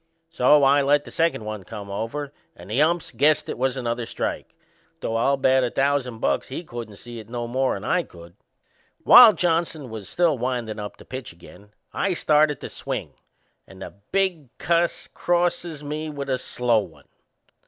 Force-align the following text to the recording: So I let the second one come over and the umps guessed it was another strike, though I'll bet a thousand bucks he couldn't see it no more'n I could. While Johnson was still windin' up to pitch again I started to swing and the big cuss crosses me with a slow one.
So 0.31 0.63
I 0.63 0.81
let 0.81 1.05
the 1.05 1.11
second 1.11 1.45
one 1.45 1.63
come 1.63 1.91
over 1.91 2.33
and 2.55 2.71
the 2.71 2.81
umps 2.81 3.11
guessed 3.11 3.47
it 3.49 3.57
was 3.59 3.77
another 3.77 4.07
strike, 4.07 4.55
though 4.99 5.15
I'll 5.15 5.37
bet 5.37 5.63
a 5.63 5.69
thousand 5.69 6.17
bucks 6.17 6.47
he 6.47 6.63
couldn't 6.63 6.95
see 6.95 7.19
it 7.19 7.29
no 7.29 7.47
more'n 7.47 7.83
I 7.83 8.01
could. 8.01 8.35
While 9.03 9.33
Johnson 9.33 9.91
was 9.91 10.09
still 10.09 10.39
windin' 10.39 10.79
up 10.79 10.97
to 10.97 11.05
pitch 11.05 11.33
again 11.33 11.69
I 11.93 12.15
started 12.15 12.59
to 12.61 12.69
swing 12.69 13.13
and 13.67 13.83
the 13.83 13.93
big 14.11 14.49
cuss 14.57 15.05
crosses 15.05 15.83
me 15.83 16.09
with 16.09 16.31
a 16.31 16.39
slow 16.39 16.79
one. 16.79 17.07